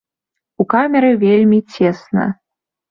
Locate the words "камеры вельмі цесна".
0.75-2.29